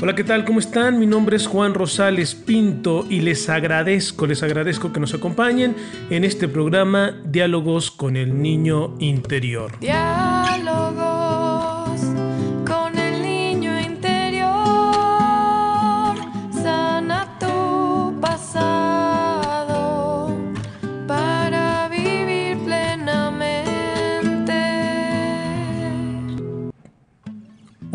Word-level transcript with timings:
Hola, 0.00 0.16
¿qué 0.16 0.24
tal? 0.24 0.44
¿Cómo 0.44 0.58
están? 0.58 0.98
Mi 0.98 1.06
nombre 1.06 1.36
es 1.36 1.46
Juan 1.46 1.72
Rosales 1.72 2.34
Pinto 2.34 3.06
y 3.08 3.20
les 3.20 3.48
agradezco, 3.48 4.26
les 4.26 4.42
agradezco 4.42 4.92
que 4.92 4.98
nos 4.98 5.14
acompañen 5.14 5.76
en 6.10 6.24
este 6.24 6.48
programa 6.48 7.14
Diálogos 7.24 7.92
con 7.92 8.16
el 8.16 8.42
Niño 8.42 8.96
Interior. 8.98 9.78
Diálogos 9.80 10.33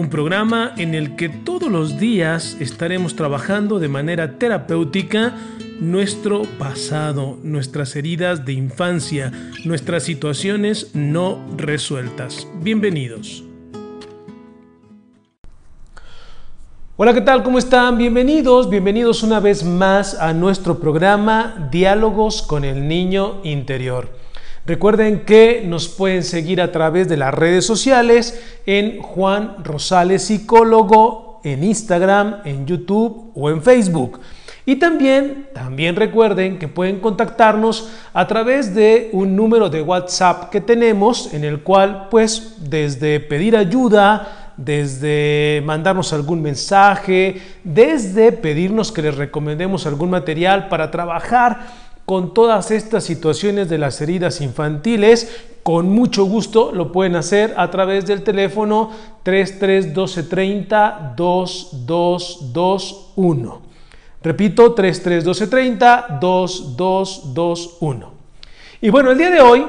Programa 0.10 0.74
en 0.78 0.96
el 0.96 1.16
que 1.16 1.30
todos 1.30 1.72
los 1.72 2.00
días 2.00 2.58
estaremos 2.60 3.16
trabajando 3.16 3.80
de 3.80 3.90
manera 3.90 4.40
terapéutica 4.40 5.36
nuestro 5.80 6.42
pasado, 6.58 7.38
nuestras 7.44 7.96
heridas 7.96 8.44
de 8.44 8.54
infancia, 8.54 9.32
nuestras 9.66 10.04
situaciones 10.04 10.96
no 10.96 11.40
resueltas. 11.56 12.48
Bienvenidos. 12.62 13.44
Hola, 16.98 17.14
¿qué 17.14 17.22
tal? 17.22 17.44
¿Cómo 17.44 17.60
están? 17.60 17.98
Bienvenidos, 17.98 18.70
bienvenidos 18.70 19.24
una 19.24 19.40
vez 19.40 19.64
más 19.64 20.16
a 20.16 20.34
nuestro 20.34 20.80
programa 20.80 21.70
Diálogos 21.72 22.42
con 22.42 22.66
el 22.66 22.88
Niño 22.88 23.42
Interior. 23.44 24.19
Recuerden 24.66 25.22
que 25.22 25.64
nos 25.66 25.88
pueden 25.88 26.24
seguir 26.24 26.62
a 26.62 26.72
través 26.72 27.08
de 27.08 27.18
las 27.18 27.34
redes 27.34 27.66
sociales 27.66 28.40
en 28.66 29.02
Juan 29.02 29.64
Rosales 29.64 30.24
Psicólogo, 30.24 31.42
en 31.44 31.64
Instagram, 31.64 32.42
en 32.46 32.66
YouTube 32.66 33.32
o 33.34 33.50
en 33.50 33.62
Facebook. 33.62 34.20
Y 34.66 34.76
también, 34.76 35.48
también 35.54 35.96
recuerden 35.96 36.60
que 36.60 36.68
pueden 36.68 37.00
contactarnos 37.00 37.90
a 38.14 38.28
través 38.28 38.76
de 38.76 39.10
un 39.14 39.36
número 39.36 39.70
de 39.70 39.82
WhatsApp 39.82 40.52
que 40.52 40.62
tenemos 40.62 41.34
en 41.34 41.44
el 41.44 41.62
cual 41.62 42.08
pues 42.12 42.58
desde 42.70 43.20
pedir 43.20 43.58
ayuda, 43.58 44.54
desde 44.58 45.64
mandarnos 45.66 46.14
algún 46.14 46.42
mensaje, 46.42 47.42
desde 47.64 48.32
pedirnos 48.32 48.92
que 48.92 49.02
les 49.02 49.16
recomendemos 49.16 49.88
algún 49.88 50.10
material 50.10 50.68
para 50.68 50.92
trabajar 50.92 51.89
con 52.10 52.34
todas 52.34 52.72
estas 52.72 53.04
situaciones 53.04 53.70
de 53.70 53.78
las 53.78 54.02
heridas 54.02 54.42
infantiles, 54.42 55.46
con 55.62 55.92
mucho 55.92 56.26
gusto 56.26 56.72
lo 56.74 56.92
pueden 56.92 57.16
hacer 57.16 57.54
a 57.56 57.70
través 57.70 58.08
del 58.08 58.24
teléfono 58.24 58.90
331230 59.22 61.14
2221. 61.16 63.62
Repito, 64.24 64.74
331230 64.74 66.18
2221. 66.20 68.12
Y 68.82 68.90
bueno, 68.90 69.12
el 69.12 69.18
día 69.20 69.30
de 69.30 69.42
hoy 69.42 69.68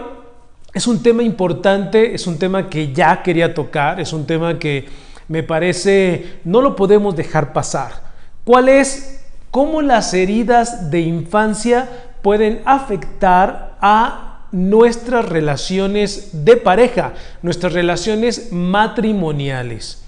es 0.73 0.87
un 0.87 1.03
tema 1.03 1.23
importante, 1.23 2.15
es 2.15 2.27
un 2.27 2.39
tema 2.39 2.71
que 2.71 2.95
ya 2.95 3.23
quería 3.23 3.53
tocar, 3.53 4.01
es 4.01 4.15
un 4.15 4.25
tema 4.25 4.59
que 4.59 4.89
me 5.29 5.43
parece 5.43 6.39
no 6.45 6.63
lo 6.63 6.75
podemos 6.75 7.15
dejar 7.15 7.53
pasar. 7.53 7.93
¿Cuál 8.45 8.71
es 8.71 9.27
cómo 9.51 9.83
las 9.83 10.15
heridas 10.15 10.91
de 10.91 11.01
infancia 11.01 12.07
pueden 12.23 12.63
afectar 12.65 13.77
a 13.81 14.47
nuestras 14.53 15.29
relaciones 15.29 16.45
de 16.45 16.57
pareja, 16.57 17.15
nuestras 17.43 17.73
relaciones 17.73 18.53
matrimoniales? 18.53 20.01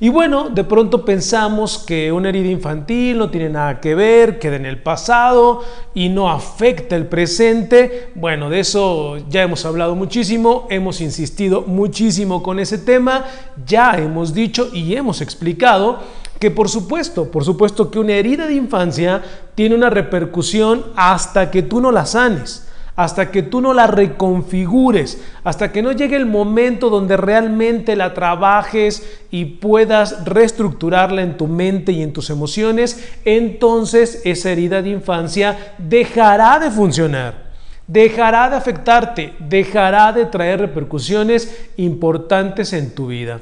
Y 0.00 0.10
bueno, 0.10 0.48
de 0.48 0.62
pronto 0.62 1.04
pensamos 1.04 1.78
que 1.78 2.12
una 2.12 2.28
herida 2.28 2.48
infantil 2.48 3.18
no 3.18 3.30
tiene 3.30 3.48
nada 3.48 3.80
que 3.80 3.96
ver, 3.96 4.38
queda 4.38 4.54
en 4.54 4.64
el 4.64 4.80
pasado 4.80 5.64
y 5.92 6.08
no 6.08 6.30
afecta 6.30 6.94
el 6.94 7.06
presente. 7.06 8.10
Bueno, 8.14 8.48
de 8.48 8.60
eso 8.60 9.16
ya 9.28 9.42
hemos 9.42 9.64
hablado 9.64 9.96
muchísimo, 9.96 10.68
hemos 10.70 11.00
insistido 11.00 11.62
muchísimo 11.62 12.44
con 12.44 12.60
ese 12.60 12.78
tema, 12.78 13.24
ya 13.66 13.98
hemos 13.98 14.34
dicho 14.34 14.68
y 14.72 14.94
hemos 14.94 15.20
explicado 15.20 15.98
que 16.38 16.50
por 16.50 16.68
supuesto, 16.68 17.30
por 17.30 17.44
supuesto 17.44 17.90
que 17.90 17.98
una 17.98 18.14
herida 18.14 18.46
de 18.46 18.54
infancia 18.54 19.22
tiene 19.54 19.74
una 19.74 19.90
repercusión 19.90 20.86
hasta 20.96 21.50
que 21.50 21.62
tú 21.62 21.80
no 21.80 21.90
la 21.90 22.06
sanes 22.06 22.64
hasta 22.98 23.30
que 23.30 23.44
tú 23.44 23.60
no 23.60 23.74
la 23.74 23.86
reconfigures, 23.86 25.22
hasta 25.44 25.70
que 25.70 25.82
no 25.82 25.92
llegue 25.92 26.16
el 26.16 26.26
momento 26.26 26.90
donde 26.90 27.16
realmente 27.16 27.94
la 27.94 28.12
trabajes 28.12 29.20
y 29.30 29.44
puedas 29.44 30.24
reestructurarla 30.24 31.22
en 31.22 31.36
tu 31.36 31.46
mente 31.46 31.92
y 31.92 32.02
en 32.02 32.12
tus 32.12 32.28
emociones, 32.28 33.08
entonces 33.24 34.20
esa 34.24 34.50
herida 34.50 34.82
de 34.82 34.90
infancia 34.90 35.74
dejará 35.78 36.58
de 36.58 36.72
funcionar 36.72 37.48
dejará 37.86 38.50
de 38.50 38.56
afectarte, 38.56 39.32
dejará 39.38 40.12
de 40.12 40.26
traer 40.26 40.60
repercusiones 40.60 41.70
importantes 41.78 42.74
en 42.74 42.94
tu 42.94 43.06
vida. 43.06 43.40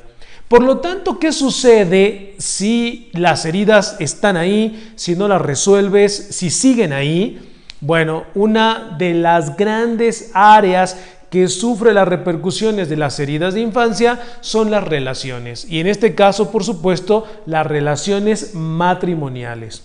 Por 0.48 0.62
lo 0.62 0.78
tanto, 0.78 1.18
¿qué 1.18 1.32
sucede 1.32 2.36
si 2.38 3.10
las 3.12 3.44
heridas 3.44 3.96
están 3.98 4.36
ahí, 4.36 4.92
si 4.94 5.16
no 5.16 5.26
las 5.26 5.42
resuelves, 5.42 6.14
si 6.30 6.50
siguen 6.50 6.92
ahí? 6.92 7.40
Bueno, 7.80 8.24
una 8.34 8.94
de 8.96 9.14
las 9.14 9.56
grandes 9.56 10.30
áreas 10.34 10.96
que 11.30 11.48
sufre 11.48 11.92
las 11.92 12.06
repercusiones 12.06 12.88
de 12.88 12.96
las 12.96 13.18
heridas 13.18 13.54
de 13.54 13.60
infancia 13.60 14.20
son 14.40 14.70
las 14.70 14.84
relaciones. 14.84 15.66
Y 15.68 15.80
en 15.80 15.88
este 15.88 16.14
caso, 16.14 16.52
por 16.52 16.62
supuesto, 16.62 17.26
las 17.46 17.66
relaciones 17.66 18.54
matrimoniales. 18.54 19.82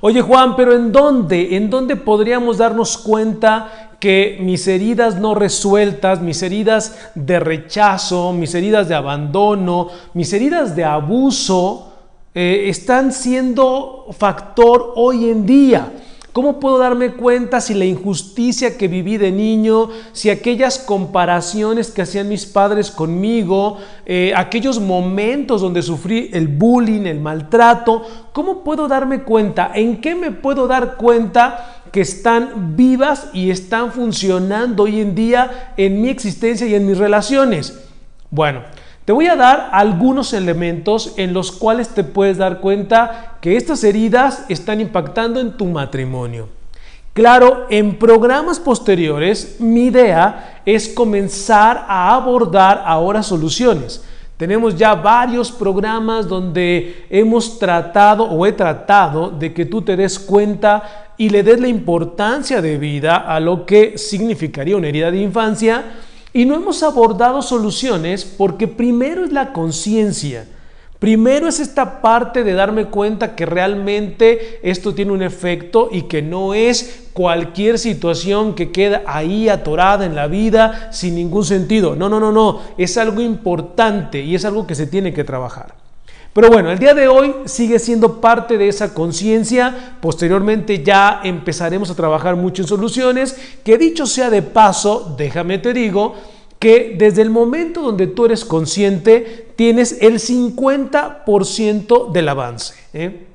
Oye 0.00 0.22
Juan, 0.22 0.56
pero 0.56 0.74
¿en 0.74 0.92
dónde? 0.92 1.56
¿En 1.56 1.70
dónde 1.70 1.96
podríamos 1.96 2.58
darnos 2.58 2.96
cuenta 2.98 3.93
que 4.04 4.36
mis 4.38 4.68
heridas 4.68 5.18
no 5.18 5.34
resueltas, 5.34 6.20
mis 6.20 6.42
heridas 6.42 6.94
de 7.14 7.40
rechazo, 7.40 8.34
mis 8.34 8.54
heridas 8.54 8.86
de 8.86 8.94
abandono, 8.94 9.88
mis 10.12 10.30
heridas 10.34 10.76
de 10.76 10.84
abuso, 10.84 11.90
eh, 12.34 12.66
están 12.68 13.14
siendo 13.14 14.08
factor 14.10 14.92
hoy 14.96 15.30
en 15.30 15.46
día? 15.46 15.90
¿Cómo 16.34 16.60
puedo 16.60 16.76
darme 16.76 17.12
cuenta 17.12 17.62
si 17.62 17.72
la 17.72 17.86
injusticia 17.86 18.76
que 18.76 18.88
viví 18.88 19.16
de 19.16 19.32
niño, 19.32 19.88
si 20.12 20.28
aquellas 20.28 20.78
comparaciones 20.78 21.90
que 21.90 22.02
hacían 22.02 22.28
mis 22.28 22.44
padres 22.44 22.90
conmigo, 22.90 23.78
eh, 24.04 24.34
aquellos 24.36 24.80
momentos 24.80 25.62
donde 25.62 25.80
sufrí 25.80 26.28
el 26.34 26.48
bullying, 26.48 27.06
el 27.06 27.20
maltrato, 27.20 28.02
cómo 28.32 28.64
puedo 28.64 28.86
darme 28.86 29.22
cuenta? 29.22 29.70
¿En 29.74 30.02
qué 30.02 30.14
me 30.14 30.30
puedo 30.30 30.66
dar 30.66 30.96
cuenta 30.96 31.83
que 31.94 32.00
están 32.00 32.74
vivas 32.74 33.28
y 33.32 33.52
están 33.52 33.92
funcionando 33.92 34.82
hoy 34.82 35.00
en 35.00 35.14
día 35.14 35.74
en 35.76 36.02
mi 36.02 36.08
existencia 36.08 36.66
y 36.66 36.74
en 36.74 36.88
mis 36.88 36.98
relaciones? 36.98 37.84
Bueno, 38.32 38.62
te 39.04 39.12
voy 39.12 39.28
a 39.28 39.36
dar 39.36 39.68
algunos 39.70 40.32
elementos 40.32 41.14
en 41.18 41.32
los 41.32 41.52
cuales 41.52 41.90
te 41.90 42.02
puedes 42.02 42.36
dar 42.36 42.58
cuenta 42.58 43.36
que 43.40 43.56
estas 43.56 43.84
heridas 43.84 44.44
están 44.48 44.80
impactando 44.80 45.38
en 45.38 45.56
tu 45.56 45.66
matrimonio. 45.66 46.48
Claro, 47.12 47.68
en 47.70 47.96
programas 47.96 48.58
posteriores 48.58 49.60
mi 49.60 49.84
idea 49.84 50.62
es 50.66 50.88
comenzar 50.88 51.84
a 51.86 52.12
abordar 52.12 52.82
ahora 52.86 53.22
soluciones. 53.22 54.02
Tenemos 54.36 54.76
ya 54.76 54.94
varios 54.94 55.52
programas 55.52 56.28
donde 56.28 57.06
hemos 57.08 57.58
tratado 57.58 58.24
o 58.24 58.44
he 58.44 58.52
tratado 58.52 59.30
de 59.30 59.54
que 59.54 59.64
tú 59.64 59.82
te 59.82 59.96
des 59.96 60.18
cuenta 60.18 61.12
y 61.16 61.28
le 61.28 61.44
des 61.44 61.60
la 61.60 61.68
importancia 61.68 62.60
de 62.60 62.76
vida 62.76 63.16
a 63.16 63.38
lo 63.38 63.64
que 63.64 63.96
significaría 63.96 64.76
una 64.76 64.88
herida 64.88 65.12
de 65.12 65.18
infancia 65.18 65.84
y 66.32 66.44
no 66.44 66.56
hemos 66.56 66.82
abordado 66.82 67.42
soluciones 67.42 68.24
porque 68.24 68.66
primero 68.66 69.24
es 69.24 69.32
la 69.32 69.52
conciencia. 69.52 70.48
Primero 71.04 71.48
es 71.48 71.60
esta 71.60 72.00
parte 72.00 72.44
de 72.44 72.54
darme 72.54 72.86
cuenta 72.86 73.36
que 73.36 73.44
realmente 73.44 74.58
esto 74.62 74.94
tiene 74.94 75.12
un 75.12 75.20
efecto 75.20 75.90
y 75.92 76.04
que 76.04 76.22
no 76.22 76.54
es 76.54 77.10
cualquier 77.12 77.78
situación 77.78 78.54
que 78.54 78.72
queda 78.72 79.02
ahí 79.04 79.50
atorada 79.50 80.06
en 80.06 80.14
la 80.14 80.28
vida 80.28 80.88
sin 80.92 81.14
ningún 81.14 81.44
sentido. 81.44 81.94
No, 81.94 82.08
no, 82.08 82.20
no, 82.20 82.32
no. 82.32 82.62
Es 82.78 82.96
algo 82.96 83.20
importante 83.20 84.22
y 84.22 84.34
es 84.34 84.46
algo 84.46 84.66
que 84.66 84.74
se 84.74 84.86
tiene 84.86 85.12
que 85.12 85.24
trabajar. 85.24 85.74
Pero 86.32 86.48
bueno, 86.48 86.70
el 86.70 86.78
día 86.78 86.94
de 86.94 87.06
hoy 87.06 87.34
sigue 87.44 87.78
siendo 87.78 88.22
parte 88.22 88.56
de 88.56 88.68
esa 88.68 88.94
conciencia. 88.94 89.96
Posteriormente 90.00 90.82
ya 90.82 91.20
empezaremos 91.22 91.90
a 91.90 91.96
trabajar 91.96 92.34
mucho 92.34 92.62
en 92.62 92.68
soluciones. 92.68 93.36
Que 93.62 93.76
dicho 93.76 94.06
sea 94.06 94.30
de 94.30 94.40
paso, 94.40 95.14
déjame 95.18 95.58
te 95.58 95.74
digo 95.74 96.14
que 96.64 96.94
desde 96.96 97.20
el 97.20 97.28
momento 97.28 97.82
donde 97.82 98.06
tú 98.06 98.24
eres 98.24 98.42
consciente, 98.42 99.52
tienes 99.54 99.98
el 100.00 100.14
50% 100.14 102.10
del 102.10 102.26
avance. 102.26 102.72
¿eh? 102.94 103.26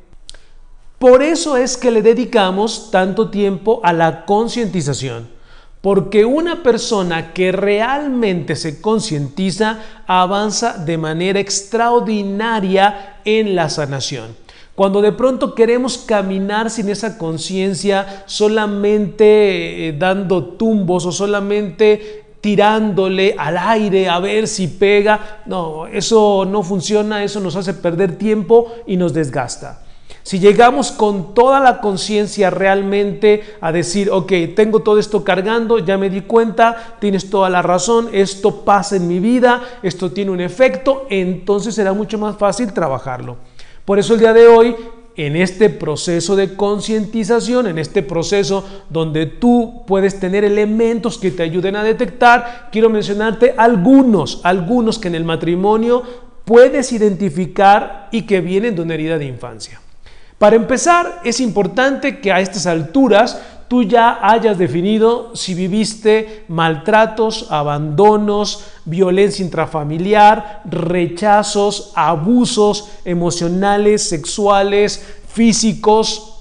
Por 0.98 1.22
eso 1.22 1.56
es 1.56 1.78
que 1.78 1.92
le 1.92 2.02
dedicamos 2.02 2.90
tanto 2.90 3.30
tiempo 3.30 3.82
a 3.84 3.94
la 3.94 4.26
concientización 4.26 5.30
Porque 5.80 6.26
una 6.26 6.64
persona 6.64 7.32
que 7.32 7.52
realmente 7.52 8.56
se 8.56 8.82
concientiza 8.82 9.78
avanza 10.08 10.80
de 10.80 10.98
manera 10.98 11.40
extraordinaria 11.40 13.20
en 13.26 13.56
la 13.56 13.70
sanación. 13.70 14.36
Cuando 14.74 15.04
de 15.04 15.12
pronto 15.12 15.54
queremos 15.54 16.00
caminar 16.00 16.72
sin 16.72 16.90
esa 16.90 17.20
conciencia, 17.20 18.24
solamente 18.26 19.90
eh, 19.90 19.94
dando 19.94 20.44
tumbos 20.56 21.06
o 21.06 21.12
solamente 21.12 22.29
tirándole 22.42 23.36
al 23.38 23.58
aire 23.58 24.10
a 24.10 24.20
ver 24.20 24.48
si 24.48 24.68
pega, 24.68 25.42
no, 25.46 25.88
eso 25.88 26.46
no 26.46 26.64
funciona, 26.64 27.24
eso 27.24 27.40
nos 27.40 27.56
hace 27.56 27.74
perder 27.74 28.18
tiempo 28.18 28.72
y 28.88 28.98
nos 28.98 29.14
desgasta. 29.14 29.82
Si 30.24 30.40
llegamos 30.40 30.92
con 30.92 31.34
toda 31.34 31.60
la 31.60 31.82
conciencia 31.82 32.50
realmente 32.50 33.42
a 33.62 33.72
decir, 33.72 34.12
ok, 34.12 34.32
tengo 34.56 34.82
todo 34.82 35.00
esto 35.00 35.24
cargando, 35.24 35.80
ya 35.80 35.98
me 35.98 36.10
di 36.10 36.22
cuenta, 36.22 36.98
tienes 37.00 37.30
toda 37.30 37.50
la 37.50 37.62
razón, 37.62 38.10
esto 38.12 38.64
pasa 38.64 38.96
en 38.96 39.08
mi 39.08 39.20
vida, 39.20 39.64
esto 39.82 40.12
tiene 40.12 40.32
un 40.32 40.42
efecto, 40.42 41.08
entonces 41.10 41.74
será 41.74 41.94
mucho 41.94 42.20
más 42.20 42.38
fácil 42.38 42.74
trabajarlo. 42.74 43.38
Por 43.86 43.98
eso 43.98 44.14
el 44.14 44.20
día 44.20 44.34
de 44.34 44.48
hoy, 44.48 44.76
en 45.26 45.36
este 45.36 45.70
proceso 45.70 46.38
de 46.38 46.56
concientización, 46.56 47.68
en 47.68 47.78
este 47.78 48.04
proceso 48.04 48.66
donde 48.90 49.26
tú 49.26 49.84
puedes 49.86 50.18
tener 50.18 50.46
elementos 50.46 51.18
que 51.18 51.30
te 51.30 51.44
ayuden 51.44 51.76
a 51.76 51.84
detectar, 51.84 52.70
quiero 52.72 52.90
mencionarte 52.90 53.54
algunos, 53.58 54.40
algunos 54.44 54.98
que 54.98 55.10
en 55.10 55.16
el 55.16 55.26
matrimonio 55.26 56.04
puedes 56.46 56.94
identificar 56.94 58.08
y 58.14 58.22
que 58.22 58.40
vienen 58.40 58.76
de 58.76 58.82
una 58.82 58.94
herida 58.94 59.18
de 59.18 59.26
infancia. 59.26 59.82
Para 60.38 60.56
empezar, 60.56 61.20
es 61.26 61.42
importante 61.42 62.20
que 62.20 62.32
a 62.32 62.40
estas 62.40 62.66
alturas 62.66 63.42
tú 63.70 63.84
ya 63.84 64.20
hayas 64.22 64.58
definido 64.58 65.34
si 65.36 65.54
viviste 65.54 66.44
maltratos, 66.50 67.48
abandonos, 67.52 68.66
violencia 68.84 69.46
intrafamiliar, 69.46 70.64
rechazos, 70.66 71.94
abusos 71.96 72.90
emocionales, 73.06 74.10
sexuales, 74.10 75.06
físicos, 75.28 76.36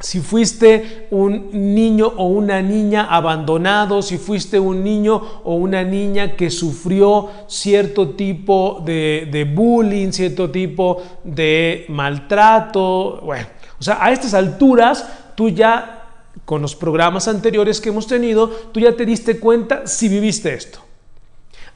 si 0.00 0.20
fuiste 0.20 1.08
un 1.10 1.74
niño 1.74 2.06
o 2.06 2.26
una 2.26 2.62
niña 2.62 3.08
abandonado, 3.10 4.00
si 4.00 4.16
fuiste 4.16 4.60
un 4.60 4.84
niño 4.84 5.40
o 5.42 5.54
una 5.54 5.82
niña 5.82 6.36
que 6.36 6.50
sufrió 6.50 7.30
cierto 7.48 8.10
tipo 8.10 8.80
de, 8.84 9.28
de 9.32 9.44
bullying, 9.44 10.12
cierto 10.12 10.50
tipo 10.50 11.02
de 11.24 11.86
maltrato, 11.88 13.22
bueno, 13.24 13.46
o 13.80 13.82
sea, 13.82 13.98
a 14.00 14.12
estas 14.12 14.34
alturas 14.34 15.04
tú 15.34 15.48
ya 15.48 15.97
con 16.44 16.62
los 16.62 16.74
programas 16.74 17.28
anteriores 17.28 17.80
que 17.80 17.88
hemos 17.90 18.06
tenido, 18.06 18.48
tú 18.72 18.80
ya 18.80 18.96
te 18.96 19.06
diste 19.06 19.38
cuenta 19.38 19.86
si 19.86 20.08
viviste 20.08 20.54
esto. 20.54 20.80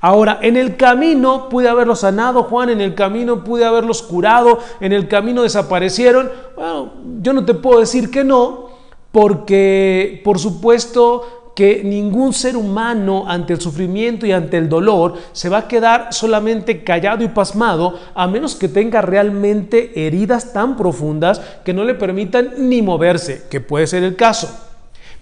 Ahora, 0.01 0.41
en 0.43 0.57
el 0.57 0.77
camino 0.77 1.49
pude 1.49 1.69
haberlos 1.69 2.01
sanado, 2.01 2.43
Juan, 2.43 2.71
en 2.71 2.81
el 2.81 2.97
camino 2.97 3.45
pude 3.45 3.65
haberlos 3.65 4.03
curado, 4.03 4.59
en 4.81 4.93
el 4.93 5.07
camino 5.07 5.43
desaparecieron. 5.43 6.29
Bueno, 6.57 6.93
yo 7.21 7.33
no 7.33 7.45
te 7.45 7.55
puedo 7.55 7.79
decir 7.79 8.11
que 8.11 8.25
no, 8.25 8.71
porque 9.13 10.21
por 10.25 10.41
supuesto 10.41 11.42
que 11.55 11.83
ningún 11.85 12.33
ser 12.33 12.57
humano 12.57 13.25
ante 13.27 13.53
el 13.53 13.61
sufrimiento 13.61 14.27
y 14.27 14.33
ante 14.33 14.57
el 14.57 14.69
dolor 14.69 15.15
se 15.33 15.49
va 15.49 15.59
a 15.59 15.69
quedar 15.69 16.13
solamente 16.13 16.83
callado 16.83 17.23
y 17.25 17.29
pasmado 17.29 17.99
a 18.15 18.27
menos 18.27 18.55
que 18.55 18.69
tenga 18.69 19.03
realmente 19.03 20.07
heridas 20.07 20.53
tan 20.53 20.77
profundas 20.77 21.41
que 21.65 21.75
no 21.75 21.85
le 21.85 21.95
permitan 21.95 22.55
ni 22.69 22.81
moverse, 22.81 23.43
que 23.51 23.61
puede 23.61 23.87
ser 23.87 24.03
el 24.03 24.17
caso. 24.17 24.49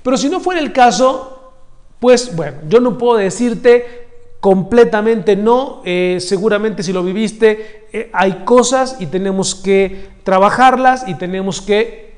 Pero 0.03 0.17
si 0.17 0.29
no 0.29 0.41
fuera 0.41 0.61
el 0.61 0.73
caso, 0.73 1.53
pues 1.99 2.35
bueno, 2.35 2.59
yo 2.69 2.81
no 2.81 2.97
puedo 2.97 3.19
decirte 3.19 4.09
completamente 4.41 5.37
no, 5.37 5.83
eh, 5.85 6.17
seguramente 6.21 6.83
si 6.83 6.93
lo 6.93 7.03
viviste, 7.03 7.87
eh, 7.93 8.11
hay 8.13 8.45
cosas 8.45 8.97
y 8.99 9.07
tenemos 9.07 9.55
que 9.55 10.09
trabajarlas 10.23 11.07
y 11.07 11.15
tenemos 11.15 11.61
que 11.61 12.10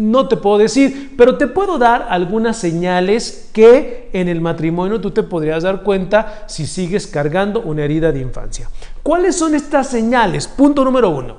no 0.00 0.28
te 0.28 0.36
puedo 0.36 0.58
decir, 0.58 1.14
pero 1.16 1.36
te 1.36 1.46
puedo 1.46 1.76
dar 1.76 2.06
algunas 2.08 2.56
señales 2.56 3.50
que 3.52 4.08
en 4.12 4.28
el 4.28 4.40
matrimonio 4.40 5.00
tú 5.00 5.10
te 5.10 5.22
podrías 5.22 5.62
dar 5.62 5.82
cuenta 5.82 6.44
si 6.46 6.66
sigues 6.66 7.06
cargando 7.06 7.60
una 7.60 7.84
herida 7.84 8.10
de 8.10 8.20
infancia. 8.20 8.70
¿Cuáles 9.02 9.36
son 9.36 9.54
estas 9.54 9.88
señales? 9.88 10.48
Punto 10.48 10.84
número 10.84 11.10
uno. 11.10 11.36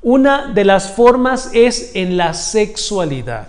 Una 0.00 0.52
de 0.52 0.64
las 0.64 0.90
formas 0.90 1.50
es 1.52 1.92
en 1.94 2.16
la 2.16 2.32
sexualidad. 2.32 3.48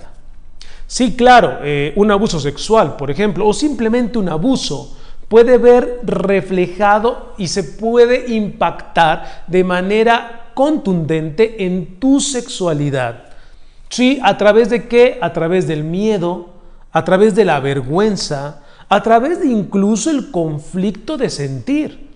Sí, 0.88 1.16
claro, 1.16 1.60
eh, 1.64 1.94
un 1.96 2.12
abuso 2.12 2.40
sexual, 2.40 2.98
por 2.98 3.10
ejemplo, 3.10 3.48
o 3.48 3.54
simplemente 3.54 4.20
un 4.20 4.30
abuso 4.30 4.98
puede 5.28 5.58
ver 5.58 6.02
reflejado 6.04 7.34
y 7.38 7.48
se 7.48 7.64
puede 7.64 8.34
impactar 8.34 9.46
de 9.48 9.64
manera 9.64 10.52
contundente 10.54 11.66
en 11.66 12.00
tu 12.00 12.20
sexualidad. 12.20 13.35
Sí, 13.90 14.20
a 14.24 14.38
través 14.38 14.70
de 14.70 14.88
qué? 14.88 15.18
A 15.22 15.34
través 15.34 15.68
del 15.68 15.84
miedo, 15.84 16.50
a 16.92 17.04
través 17.04 17.36
de 17.36 17.46
la 17.46 17.60
vergüenza, 17.60 18.62
a 18.90 19.04
través 19.04 19.40
de 19.40 19.48
incluso 19.48 20.10
el 20.10 20.32
conflicto 20.32 21.18
de 21.18 21.30
sentir. 21.30 22.10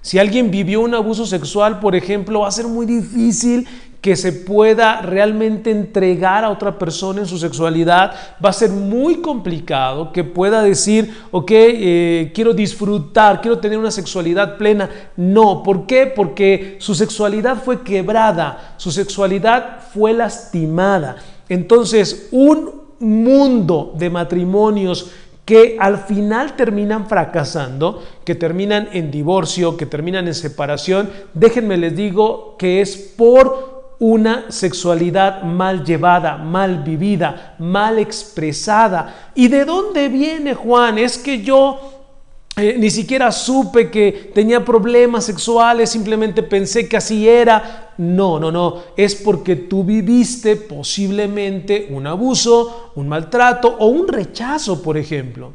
Si 0.00 0.18
alguien 0.18 0.50
vivió 0.50 0.80
un 0.80 0.94
abuso 0.94 1.26
sexual, 1.26 1.80
por 1.80 1.94
ejemplo, 1.96 2.40
va 2.40 2.48
a 2.48 2.52
ser 2.52 2.66
muy 2.66 2.86
difícil 2.86 3.66
que 4.00 4.14
se 4.14 4.32
pueda 4.32 5.02
realmente 5.02 5.70
entregar 5.70 6.44
a 6.44 6.50
otra 6.50 6.78
persona 6.78 7.20
en 7.20 7.26
su 7.26 7.36
sexualidad, 7.36 8.12
va 8.44 8.50
a 8.50 8.52
ser 8.52 8.70
muy 8.70 9.16
complicado 9.16 10.12
que 10.12 10.22
pueda 10.22 10.62
decir, 10.62 11.12
ok, 11.32 11.50
eh, 11.50 12.32
quiero 12.34 12.54
disfrutar, 12.54 13.40
quiero 13.40 13.58
tener 13.58 13.76
una 13.76 13.90
sexualidad 13.90 14.56
plena. 14.56 14.88
No, 15.16 15.62
¿por 15.64 15.86
qué? 15.86 16.06
Porque 16.06 16.76
su 16.78 16.94
sexualidad 16.94 17.62
fue 17.62 17.82
quebrada, 17.82 18.74
su 18.76 18.92
sexualidad 18.92 19.80
fue 19.92 20.12
lastimada. 20.12 21.16
Entonces, 21.48 22.28
un 22.30 22.70
mundo 23.00 23.94
de 23.96 24.10
matrimonios 24.10 25.10
que 25.44 25.76
al 25.80 25.98
final 25.98 26.56
terminan 26.56 27.08
fracasando, 27.08 28.02
que 28.24 28.34
terminan 28.34 28.90
en 28.92 29.10
divorcio, 29.10 29.78
que 29.78 29.86
terminan 29.86 30.28
en 30.28 30.34
separación, 30.34 31.08
déjenme 31.32 31.78
les 31.78 31.96
digo 31.96 32.56
que 32.58 32.82
es 32.82 32.96
por 33.16 33.77
una 34.00 34.50
sexualidad 34.50 35.42
mal 35.42 35.84
llevada, 35.84 36.36
mal 36.36 36.82
vivida, 36.82 37.56
mal 37.58 37.98
expresada. 37.98 39.32
¿Y 39.34 39.48
de 39.48 39.64
dónde 39.64 40.08
viene 40.08 40.54
Juan? 40.54 40.98
Es 40.98 41.18
que 41.18 41.42
yo 41.42 41.98
eh, 42.56 42.76
ni 42.78 42.90
siquiera 42.90 43.30
supe 43.30 43.90
que 43.90 44.32
tenía 44.34 44.64
problemas 44.64 45.24
sexuales, 45.24 45.90
simplemente 45.90 46.42
pensé 46.42 46.88
que 46.88 46.96
así 46.96 47.28
era. 47.28 47.92
No, 47.98 48.38
no, 48.38 48.50
no, 48.50 48.82
es 48.96 49.14
porque 49.16 49.56
tú 49.56 49.84
viviste 49.84 50.56
posiblemente 50.56 51.88
un 51.90 52.06
abuso, 52.06 52.92
un 52.94 53.08
maltrato 53.08 53.76
o 53.78 53.86
un 53.86 54.06
rechazo, 54.06 54.82
por 54.82 54.96
ejemplo. 54.96 55.52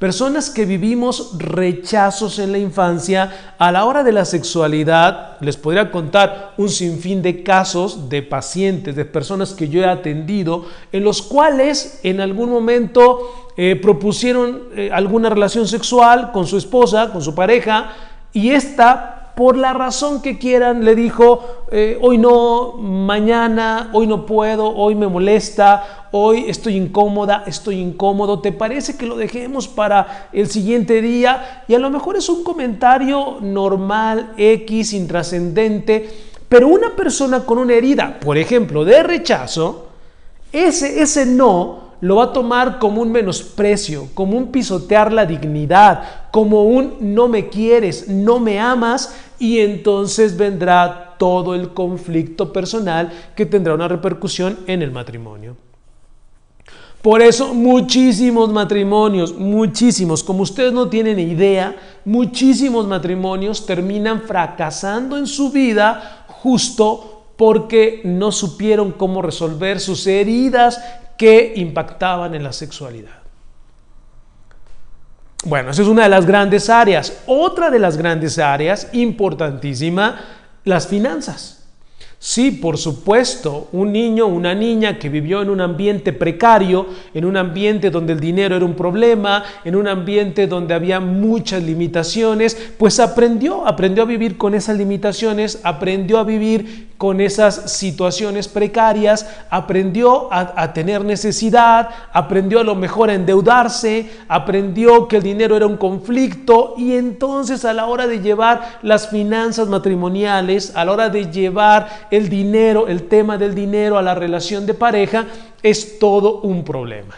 Personas 0.00 0.48
que 0.48 0.64
vivimos 0.64 1.36
rechazos 1.36 2.38
en 2.38 2.52
la 2.52 2.58
infancia 2.58 3.54
a 3.58 3.70
la 3.70 3.84
hora 3.84 4.02
de 4.02 4.12
la 4.12 4.24
sexualidad, 4.24 5.36
les 5.42 5.58
podría 5.58 5.90
contar 5.90 6.54
un 6.56 6.70
sinfín 6.70 7.20
de 7.20 7.42
casos 7.42 8.08
de 8.08 8.22
pacientes, 8.22 8.96
de 8.96 9.04
personas 9.04 9.52
que 9.52 9.68
yo 9.68 9.82
he 9.82 9.84
atendido, 9.84 10.64
en 10.90 11.04
los 11.04 11.20
cuales 11.20 12.00
en 12.02 12.22
algún 12.22 12.48
momento 12.48 13.50
eh, 13.58 13.76
propusieron 13.76 14.70
eh, 14.74 14.88
alguna 14.90 15.28
relación 15.28 15.68
sexual 15.68 16.32
con 16.32 16.46
su 16.46 16.56
esposa, 16.56 17.12
con 17.12 17.20
su 17.20 17.34
pareja, 17.34 17.92
y 18.32 18.52
esta 18.52 19.19
por 19.40 19.56
la 19.56 19.72
razón 19.72 20.20
que 20.20 20.36
quieran, 20.36 20.84
le 20.84 20.94
dijo, 20.94 21.64
eh, 21.72 21.98
hoy 22.02 22.18
no, 22.18 22.74
mañana, 22.74 23.88
hoy 23.94 24.06
no 24.06 24.26
puedo, 24.26 24.68
hoy 24.68 24.94
me 24.94 25.06
molesta, 25.06 26.08
hoy 26.10 26.44
estoy 26.46 26.76
incómoda, 26.76 27.44
estoy 27.46 27.76
incómodo, 27.76 28.40
¿te 28.40 28.52
parece 28.52 28.98
que 28.98 29.06
lo 29.06 29.16
dejemos 29.16 29.66
para 29.66 30.28
el 30.34 30.46
siguiente 30.50 31.00
día? 31.00 31.64
Y 31.68 31.74
a 31.74 31.78
lo 31.78 31.88
mejor 31.88 32.18
es 32.18 32.28
un 32.28 32.44
comentario 32.44 33.38
normal, 33.40 34.34
X, 34.36 34.92
intrascendente, 34.92 36.06
pero 36.46 36.68
una 36.68 36.94
persona 36.94 37.46
con 37.46 37.56
una 37.56 37.72
herida, 37.72 38.20
por 38.20 38.36
ejemplo, 38.36 38.84
de 38.84 39.02
rechazo, 39.02 39.86
ese, 40.52 41.00
ese 41.00 41.24
no 41.24 41.79
lo 42.00 42.16
va 42.16 42.24
a 42.24 42.32
tomar 42.32 42.78
como 42.78 43.02
un 43.02 43.12
menosprecio, 43.12 44.08
como 44.14 44.36
un 44.36 44.50
pisotear 44.50 45.12
la 45.12 45.26
dignidad, 45.26 46.28
como 46.30 46.64
un 46.64 46.96
no 47.00 47.28
me 47.28 47.48
quieres, 47.48 48.08
no 48.08 48.40
me 48.40 48.58
amas 48.58 49.14
y 49.38 49.58
entonces 49.58 50.36
vendrá 50.36 51.14
todo 51.18 51.54
el 51.54 51.70
conflicto 51.74 52.52
personal 52.52 53.12
que 53.36 53.46
tendrá 53.46 53.74
una 53.74 53.88
repercusión 53.88 54.58
en 54.66 54.82
el 54.82 54.90
matrimonio. 54.90 55.56
Por 57.02 57.22
eso 57.22 57.54
muchísimos 57.54 58.52
matrimonios, 58.52 59.34
muchísimos, 59.34 60.22
como 60.22 60.42
ustedes 60.42 60.72
no 60.72 60.88
tienen 60.88 61.18
idea, 61.18 61.74
muchísimos 62.04 62.86
matrimonios 62.86 63.64
terminan 63.64 64.22
fracasando 64.22 65.16
en 65.16 65.26
su 65.26 65.50
vida 65.50 66.26
justo 66.28 67.24
porque 67.36 68.02
no 68.04 68.32
supieron 68.32 68.92
cómo 68.92 69.22
resolver 69.22 69.80
sus 69.80 70.06
heridas 70.06 70.78
que 71.20 71.52
impactaban 71.56 72.34
en 72.34 72.42
la 72.42 72.50
sexualidad. 72.50 73.18
Bueno, 75.44 75.70
esa 75.70 75.82
es 75.82 75.88
una 75.88 76.04
de 76.04 76.08
las 76.08 76.24
grandes 76.24 76.70
áreas. 76.70 77.24
Otra 77.26 77.68
de 77.68 77.78
las 77.78 77.98
grandes 77.98 78.38
áreas, 78.38 78.88
importantísima, 78.94 80.18
las 80.64 80.86
finanzas. 80.86 81.68
Sí, 82.18 82.52
por 82.52 82.78
supuesto, 82.78 83.68
un 83.72 83.92
niño, 83.92 84.28
una 84.28 84.54
niña 84.54 84.98
que 84.98 85.10
vivió 85.10 85.42
en 85.42 85.50
un 85.50 85.60
ambiente 85.60 86.14
precario, 86.14 86.86
en 87.12 87.26
un 87.26 87.36
ambiente 87.36 87.90
donde 87.90 88.14
el 88.14 88.20
dinero 88.20 88.56
era 88.56 88.64
un 88.64 88.74
problema, 88.74 89.44
en 89.66 89.76
un 89.76 89.88
ambiente 89.88 90.46
donde 90.46 90.72
había 90.72 91.00
muchas 91.00 91.62
limitaciones, 91.62 92.72
pues 92.78 92.98
aprendió, 92.98 93.66
aprendió 93.66 94.04
a 94.04 94.06
vivir 94.06 94.38
con 94.38 94.54
esas 94.54 94.78
limitaciones, 94.78 95.60
aprendió 95.64 96.18
a 96.18 96.24
vivir 96.24 96.89
con 97.00 97.22
esas 97.22 97.72
situaciones 97.72 98.46
precarias, 98.46 99.26
aprendió 99.48 100.28
a, 100.30 100.74
tener 100.74 101.02
necesidad, 101.02 101.88
aprendió 102.12 102.60
a 102.60 102.62
lo 102.62 102.74
mejor 102.74 103.08
a 103.08 103.14
endeudarse, 103.14 104.10
aprendió 104.28 105.08
que 105.08 105.16
el 105.16 105.22
dinero 105.22 105.56
era 105.56 105.66
un 105.66 105.78
conflicto 105.78 106.74
y 106.76 106.92
entonces 106.92 107.64
a 107.64 107.72
la 107.72 107.86
hora 107.86 108.06
de 108.06 108.20
llevar 108.20 108.80
las 108.82 109.08
finanzas 109.08 109.66
matrimoniales, 109.66 110.76
a 110.76 110.84
la 110.84 110.92
hora 110.92 111.08
de 111.08 111.30
llevar 111.30 111.88
el 112.10 112.28
dinero, 112.28 112.86
el 112.86 113.04
tema 113.04 113.38
del 113.38 113.54
dinero 113.54 113.96
a 113.96 114.02
la 114.02 114.14
relación 114.14 114.66
de 114.66 114.74
pareja, 114.74 115.24
es 115.62 115.98
todo 115.98 116.42
un 116.42 116.62
problema. 116.64 117.14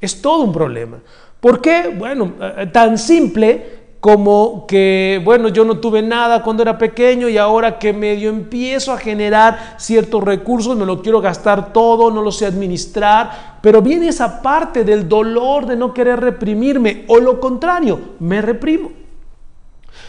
Es 0.00 0.20
todo 0.20 0.42
un 0.42 0.52
problema. 0.52 0.98
¿Por 1.38 1.60
qué? 1.60 1.94
Bueno, 1.96 2.32
eh, 2.40 2.66
tan 2.72 2.98
simple 2.98 3.81
como 4.02 4.66
que, 4.66 5.22
bueno, 5.24 5.46
yo 5.46 5.64
no 5.64 5.78
tuve 5.78 6.02
nada 6.02 6.42
cuando 6.42 6.64
era 6.64 6.76
pequeño 6.76 7.28
y 7.28 7.38
ahora 7.38 7.78
que 7.78 7.92
medio 7.92 8.30
empiezo 8.30 8.90
a 8.90 8.98
generar 8.98 9.76
ciertos 9.78 10.24
recursos, 10.24 10.76
me 10.76 10.84
lo 10.84 11.00
quiero 11.00 11.20
gastar 11.20 11.72
todo, 11.72 12.10
no 12.10 12.20
lo 12.20 12.32
sé 12.32 12.46
administrar, 12.46 13.58
pero 13.62 13.80
viene 13.80 14.08
esa 14.08 14.42
parte 14.42 14.82
del 14.82 15.08
dolor 15.08 15.66
de 15.66 15.76
no 15.76 15.94
querer 15.94 16.18
reprimirme 16.18 17.04
o 17.06 17.20
lo 17.20 17.38
contrario, 17.38 18.00
me 18.18 18.42
reprimo. 18.42 19.01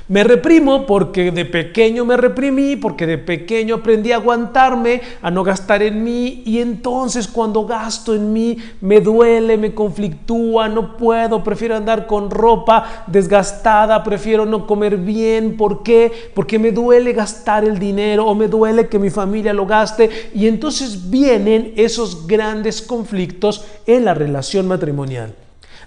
Me 0.10 0.24
reprimo 0.25 0.86
porque 0.86 1.32
de 1.32 1.46
pequeño 1.46 2.04
me 2.04 2.18
reprimí, 2.18 2.75
porque 2.75 3.08
de 3.08 3.18
pequeño 3.18 3.75
aprendí 3.75 4.12
a 4.12 4.18
aguantarme, 4.18 5.02
a 5.22 5.32
no 5.32 5.46
gastar 5.46 5.82
en 5.82 6.04
mí 6.04 6.44
y 6.46 6.60
entonces 6.60 7.25
cuando 7.25 7.66
gasto 7.66 8.13
en 8.13 8.34
mí 8.34 8.58
me 8.82 9.00
duele, 9.00 9.58
me 9.58 9.74
conflictúa, 9.74 10.68
no 10.68 10.98
puedo, 10.98 11.42
prefiero 11.42 11.78
andar 11.78 12.06
con 12.06 12.30
ropa 12.30 13.06
desgastada, 13.08 14.04
prefiero 14.04 14.46
no 14.46 14.68
comer 14.68 14.98
bien. 14.98 15.56
¿Por 15.56 15.84
qué? 15.84 16.12
Porque 16.34 16.60
me 16.60 16.74
duele 16.74 17.13
gastar 17.13 17.63
el 17.63 17.80
dinero 17.80 18.28
o 18.28 18.36
me 18.36 18.50
duele 18.50 18.90
que 18.90 19.00
mi 19.00 19.10
familia 19.10 19.54
lo 19.54 19.66
gaste 19.66 20.10
y 20.34 20.48
entonces 20.48 21.10
vienen 21.10 21.74
esos 21.78 22.28
grandes 22.28 22.82
conflictos 22.82 23.66
en 23.88 24.04
la 24.04 24.13
relación 24.13 24.68
matrimonial. 24.68 25.34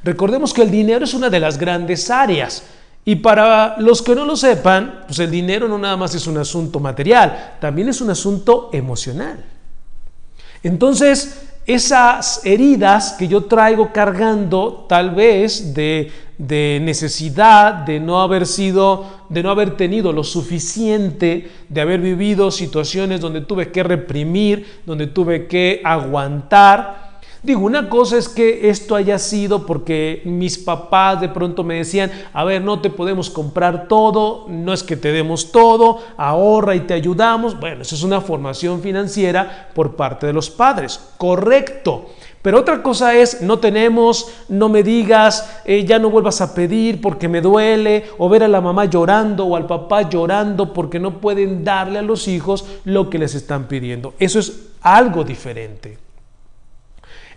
Recordemos 0.02 0.54
que 0.54 0.62
el 0.62 0.70
dinero 0.70 1.04
es 1.04 1.12
una 1.12 1.28
de 1.28 1.40
las 1.40 1.58
grandes 1.58 2.10
áreas 2.10 2.62
y 3.08 3.14
para 3.14 3.76
los 3.78 4.02
que 4.02 4.16
no 4.16 4.24
lo 4.24 4.36
sepan, 4.36 5.04
pues 5.06 5.20
el 5.20 5.30
dinero 5.30 5.68
no 5.68 5.78
nada 5.78 5.96
más 5.96 6.12
es 6.16 6.26
un 6.26 6.38
asunto 6.38 6.80
material, 6.80 7.54
también 7.60 7.88
es 7.88 8.00
un 8.00 8.10
asunto 8.10 8.68
emocional. 8.72 9.44
Entonces, 10.64 11.46
esas 11.66 12.44
heridas 12.44 13.12
que 13.12 13.28
yo 13.28 13.44
traigo 13.44 13.92
cargando, 13.92 14.86
tal 14.88 15.14
vez 15.14 15.72
de, 15.72 16.10
de, 16.36 16.80
necesidad, 16.82 17.74
de 17.74 18.00
no 18.00 18.20
haber 18.20 18.44
sido, 18.44 19.06
de 19.28 19.44
no 19.44 19.50
haber 19.50 19.76
tenido 19.76 20.12
lo 20.12 20.24
suficiente, 20.24 21.48
de 21.68 21.80
haber 21.80 22.00
vivido 22.00 22.50
situaciones 22.50 23.20
donde 23.20 23.40
tuve 23.40 23.70
que 23.70 23.84
reprimir, 23.84 24.80
donde 24.84 25.06
tuve 25.06 25.46
que 25.46 25.80
aguantar, 25.84 27.05
Digo, 27.46 27.60
una 27.60 27.88
cosa 27.88 28.16
es 28.16 28.28
que 28.28 28.68
esto 28.70 28.96
haya 28.96 29.20
sido 29.20 29.66
porque 29.66 30.20
mis 30.24 30.58
papás 30.58 31.20
de 31.20 31.28
pronto 31.28 31.62
me 31.62 31.76
decían, 31.76 32.10
a 32.32 32.42
ver, 32.42 32.60
no 32.60 32.80
te 32.80 32.90
podemos 32.90 33.30
comprar 33.30 33.86
todo, 33.86 34.46
no 34.48 34.72
es 34.72 34.82
que 34.82 34.96
te 34.96 35.12
demos 35.12 35.52
todo, 35.52 36.00
ahorra 36.16 36.74
y 36.74 36.80
te 36.80 36.94
ayudamos. 36.94 37.60
Bueno, 37.60 37.82
eso 37.82 37.94
es 37.94 38.02
una 38.02 38.20
formación 38.20 38.82
financiera 38.82 39.70
por 39.76 39.94
parte 39.94 40.26
de 40.26 40.32
los 40.32 40.50
padres, 40.50 40.98
correcto. 41.18 42.06
Pero 42.42 42.58
otra 42.58 42.82
cosa 42.82 43.14
es, 43.14 43.40
no 43.42 43.60
tenemos, 43.60 44.28
no 44.48 44.68
me 44.68 44.82
digas, 44.82 45.60
eh, 45.64 45.84
ya 45.84 46.00
no 46.00 46.10
vuelvas 46.10 46.40
a 46.40 46.52
pedir 46.52 47.00
porque 47.00 47.28
me 47.28 47.40
duele, 47.40 48.06
o 48.18 48.28
ver 48.28 48.42
a 48.42 48.48
la 48.48 48.60
mamá 48.60 48.86
llorando 48.86 49.46
o 49.46 49.54
al 49.54 49.68
papá 49.68 50.08
llorando 50.08 50.72
porque 50.72 50.98
no 50.98 51.20
pueden 51.20 51.62
darle 51.62 52.00
a 52.00 52.02
los 52.02 52.26
hijos 52.26 52.64
lo 52.82 53.08
que 53.08 53.20
les 53.20 53.36
están 53.36 53.68
pidiendo. 53.68 54.14
Eso 54.18 54.40
es 54.40 54.70
algo 54.80 55.22
diferente. 55.22 56.05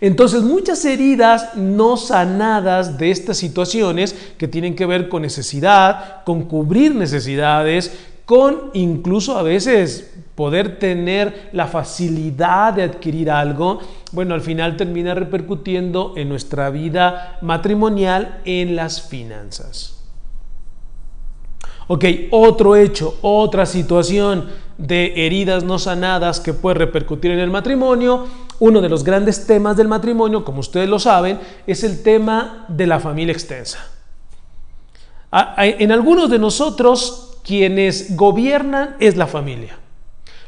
Entonces, 0.00 0.42
muchas 0.42 0.84
heridas 0.84 1.56
no 1.56 1.96
sanadas 1.96 2.96
de 2.96 3.10
estas 3.10 3.36
situaciones 3.36 4.14
que 4.38 4.48
tienen 4.48 4.74
que 4.74 4.86
ver 4.86 5.08
con 5.08 5.22
necesidad, 5.22 6.24
con 6.24 6.44
cubrir 6.44 6.94
necesidades, 6.94 7.92
con 8.24 8.70
incluso 8.72 9.36
a 9.36 9.42
veces 9.42 10.14
poder 10.34 10.78
tener 10.78 11.50
la 11.52 11.66
facilidad 11.66 12.72
de 12.72 12.84
adquirir 12.84 13.30
algo, 13.30 13.80
bueno, 14.12 14.34
al 14.34 14.40
final 14.40 14.76
termina 14.76 15.14
repercutiendo 15.14 16.14
en 16.16 16.30
nuestra 16.30 16.70
vida 16.70 17.38
matrimonial, 17.42 18.40
en 18.46 18.76
las 18.76 19.02
finanzas. 19.02 19.99
Ok, 21.92 22.04
otro 22.30 22.76
hecho, 22.76 23.18
otra 23.20 23.66
situación 23.66 24.48
de 24.78 25.26
heridas 25.26 25.64
no 25.64 25.76
sanadas 25.80 26.38
que 26.38 26.54
puede 26.54 26.74
repercutir 26.74 27.32
en 27.32 27.40
el 27.40 27.50
matrimonio. 27.50 28.28
Uno 28.60 28.80
de 28.80 28.88
los 28.88 29.02
grandes 29.02 29.44
temas 29.44 29.76
del 29.76 29.88
matrimonio, 29.88 30.44
como 30.44 30.60
ustedes 30.60 30.88
lo 30.88 31.00
saben, 31.00 31.40
es 31.66 31.82
el 31.82 32.04
tema 32.04 32.64
de 32.68 32.86
la 32.86 33.00
familia 33.00 33.32
extensa. 33.32 33.80
En 35.56 35.90
algunos 35.90 36.30
de 36.30 36.38
nosotros, 36.38 37.40
quienes 37.42 38.14
gobiernan 38.14 38.94
es 39.00 39.16
la 39.16 39.26
familia. 39.26 39.76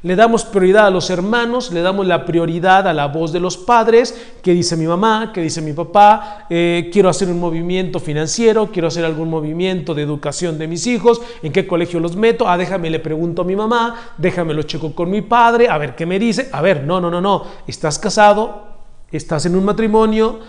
Le 0.05 0.17
damos 0.17 0.45
prioridad 0.45 0.87
a 0.87 0.91
los 0.91 1.11
hermanos, 1.11 1.71
le 1.71 1.81
damos 1.81 2.05
la 2.05 2.25
prioridad 2.25 2.89
a 2.89 2.93
la 2.93 3.07
voz 3.07 3.33
de 3.33 3.39
los 3.39 3.57
padres, 3.57 4.21
que 4.43 4.53
dice 4.53 4.77
mi 4.77 4.87
mamá, 4.87 5.31
que 5.33 5.41
dice 5.41 5.63
mi 5.63 5.73
papá, 5.75 6.47
eh, 6.51 6.91
quiero 6.93 7.09
hacer 7.09 7.29
un 7.29 7.39
movimiento 7.39 8.01
financiero, 8.01 8.71
quiero 8.73 8.89
hacer 8.89 9.05
algún 9.05 9.31
movimiento 9.31 9.95
de 9.95 10.03
educación 10.03 10.59
de 10.59 10.67
mis 10.67 10.89
hijos, 10.89 11.21
en 11.45 11.53
qué 11.53 11.69
colegio 11.69 12.01
los 12.01 12.17
meto, 12.17 12.49
ah, 12.49 12.59
déjame, 12.59 12.91
le 12.91 12.99
pregunto 12.99 13.43
a 13.43 13.45
mi 13.45 13.55
mamá, 13.55 13.95
déjame 14.19 14.55
lo 14.55 14.65
checo 14.65 14.93
con 14.93 15.09
mi 15.09 15.23
padre, 15.23 15.69
a 15.69 15.79
ver 15.79 15.95
qué 15.95 16.05
me 16.05 16.19
dice, 16.19 16.49
a 16.51 16.61
ver, 16.61 16.83
no, 16.83 17.01
no, 17.01 17.09
no, 17.09 17.21
no, 17.21 17.45
estás 17.69 18.01
casado, 18.01 18.65
estás 19.13 19.47
en 19.47 19.55
un 19.55 19.65
matrimonio, 19.65 20.41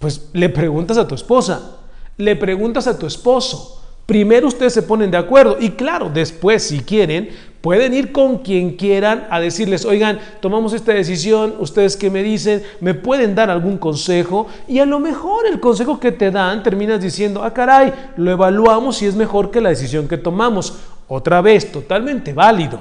pues 0.00 0.30
le 0.32 0.48
preguntas 0.48 0.98
a 0.98 1.06
tu 1.06 1.14
esposa, 1.14 1.76
le 2.16 2.34
preguntas 2.34 2.88
a 2.88 2.98
tu 2.98 3.06
esposo, 3.06 3.79
Primero 4.10 4.48
ustedes 4.48 4.72
se 4.72 4.82
ponen 4.82 5.12
de 5.12 5.18
acuerdo 5.18 5.56
y 5.60 5.70
claro, 5.70 6.10
después 6.12 6.64
si 6.64 6.80
quieren, 6.80 7.28
pueden 7.60 7.94
ir 7.94 8.10
con 8.10 8.38
quien 8.38 8.76
quieran 8.76 9.28
a 9.30 9.38
decirles, 9.38 9.84
oigan, 9.84 10.18
tomamos 10.40 10.72
esta 10.72 10.92
decisión, 10.92 11.54
ustedes 11.60 11.96
que 11.96 12.10
me 12.10 12.24
dicen, 12.24 12.60
me 12.80 12.94
pueden 12.94 13.36
dar 13.36 13.50
algún 13.50 13.78
consejo 13.78 14.48
y 14.66 14.80
a 14.80 14.84
lo 14.84 14.98
mejor 14.98 15.46
el 15.46 15.60
consejo 15.60 16.00
que 16.00 16.10
te 16.10 16.32
dan 16.32 16.64
terminas 16.64 17.00
diciendo, 17.00 17.44
ah 17.44 17.54
caray, 17.54 17.94
lo 18.16 18.32
evaluamos 18.32 19.00
y 19.00 19.06
es 19.06 19.14
mejor 19.14 19.52
que 19.52 19.60
la 19.60 19.68
decisión 19.68 20.08
que 20.08 20.18
tomamos. 20.18 20.76
Otra 21.06 21.40
vez, 21.40 21.70
totalmente 21.70 22.32
válido. 22.32 22.80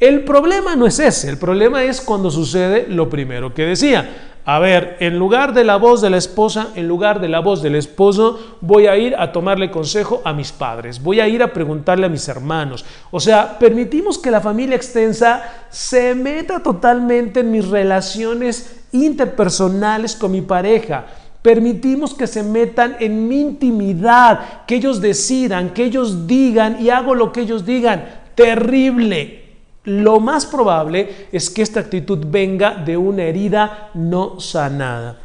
El 0.00 0.24
problema 0.24 0.74
no 0.74 0.86
es 0.86 0.98
ese, 0.98 1.28
el 1.28 1.36
problema 1.36 1.84
es 1.84 2.00
cuando 2.00 2.30
sucede 2.30 2.86
lo 2.88 3.10
primero 3.10 3.52
que 3.52 3.66
decía. 3.66 4.35
A 4.48 4.60
ver, 4.60 4.96
en 5.00 5.18
lugar 5.18 5.52
de 5.54 5.64
la 5.64 5.74
voz 5.74 6.00
de 6.00 6.08
la 6.08 6.18
esposa, 6.18 6.68
en 6.76 6.86
lugar 6.86 7.20
de 7.20 7.28
la 7.28 7.40
voz 7.40 7.62
del 7.62 7.74
esposo, 7.74 8.58
voy 8.60 8.86
a 8.86 8.96
ir 8.96 9.16
a 9.16 9.32
tomarle 9.32 9.72
consejo 9.72 10.22
a 10.24 10.32
mis 10.32 10.52
padres, 10.52 11.02
voy 11.02 11.18
a 11.18 11.26
ir 11.26 11.42
a 11.42 11.52
preguntarle 11.52 12.06
a 12.06 12.08
mis 12.08 12.28
hermanos. 12.28 12.84
O 13.10 13.18
sea, 13.18 13.58
permitimos 13.58 14.18
que 14.18 14.30
la 14.30 14.40
familia 14.40 14.76
extensa 14.76 15.42
se 15.68 16.14
meta 16.14 16.62
totalmente 16.62 17.40
en 17.40 17.50
mis 17.50 17.66
relaciones 17.66 18.84
interpersonales 18.92 20.14
con 20.14 20.30
mi 20.30 20.42
pareja. 20.42 21.06
Permitimos 21.42 22.14
que 22.14 22.28
se 22.28 22.44
metan 22.44 22.98
en 23.00 23.26
mi 23.26 23.40
intimidad, 23.40 24.64
que 24.64 24.76
ellos 24.76 25.00
decidan, 25.00 25.70
que 25.70 25.82
ellos 25.82 26.28
digan 26.28 26.80
y 26.80 26.90
hago 26.90 27.16
lo 27.16 27.32
que 27.32 27.40
ellos 27.40 27.66
digan. 27.66 28.04
Terrible, 28.36 29.45
lo 29.86 30.20
más 30.20 30.46
probable 30.46 31.28
es 31.32 31.48
que 31.48 31.62
esta 31.62 31.80
actitud 31.80 32.18
venga 32.26 32.74
de 32.74 32.96
una 32.96 33.22
herida 33.22 33.90
no 33.94 34.38
sanada. 34.40 35.20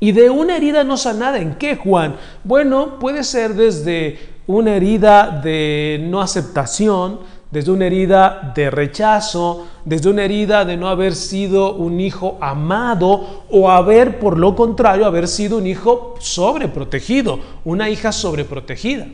¿Y 0.00 0.12
de 0.12 0.28
una 0.28 0.56
herida 0.56 0.84
no 0.84 0.96
sanada 0.96 1.38
en 1.38 1.54
qué, 1.54 1.76
Juan? 1.76 2.16
Bueno, 2.42 2.98
puede 2.98 3.24
ser 3.24 3.54
desde 3.54 4.18
una 4.46 4.74
herida 4.74 5.40
de 5.42 6.04
no 6.10 6.20
aceptación, 6.20 7.20
desde 7.50 7.70
una 7.70 7.86
herida 7.86 8.52
de 8.54 8.68
rechazo, 8.68 9.68
desde 9.84 10.10
una 10.10 10.24
herida 10.24 10.64
de 10.64 10.76
no 10.76 10.88
haber 10.88 11.14
sido 11.14 11.74
un 11.74 12.00
hijo 12.00 12.36
amado 12.40 13.44
o 13.48 13.70
haber, 13.70 14.18
por 14.18 14.36
lo 14.36 14.56
contrario, 14.56 15.06
haber 15.06 15.28
sido 15.28 15.58
un 15.58 15.68
hijo 15.68 16.16
sobreprotegido, 16.18 17.38
una 17.64 17.88
hija 17.88 18.10
sobreprotegida. 18.10 19.06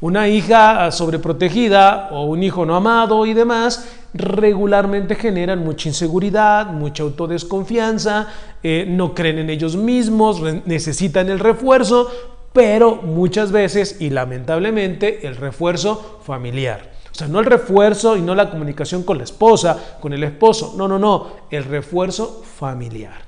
Una 0.00 0.28
hija 0.28 0.90
sobreprotegida 0.90 2.08
o 2.10 2.24
un 2.24 2.42
hijo 2.42 2.66
no 2.66 2.74
amado 2.74 3.24
y 3.24 3.32
demás 3.32 3.86
regularmente 4.14 5.16
generan 5.16 5.64
mucha 5.64 5.88
inseguridad, 5.88 6.68
mucha 6.68 7.02
autodesconfianza, 7.02 8.28
eh, 8.62 8.86
no 8.88 9.12
creen 9.12 9.40
en 9.40 9.50
ellos 9.50 9.76
mismos, 9.76 10.40
necesitan 10.64 11.28
el 11.28 11.40
refuerzo. 11.40 12.10
pero 12.52 13.02
muchas 13.02 13.50
veces 13.50 13.96
y 14.00 14.10
lamentablemente 14.10 15.26
el 15.26 15.34
refuerzo 15.34 16.20
familiar. 16.22 16.92
O 17.10 17.14
sea, 17.16 17.26
no 17.26 17.40
el 17.40 17.46
refuerzo 17.46 18.16
y 18.16 18.22
no 18.22 18.36
la 18.36 18.48
comunicación 18.48 19.02
con 19.02 19.18
la 19.18 19.24
esposa, 19.24 19.96
con 20.00 20.12
el 20.12 20.22
esposo, 20.22 20.74
no, 20.76 20.86
no, 20.86 20.96
no, 20.96 21.32
el 21.50 21.64
refuerzo 21.64 22.44
familiar. 22.58 23.22